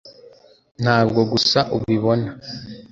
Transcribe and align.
ntabwo 0.81 1.21
gusa 1.31 1.59
ubibona 1.75 2.29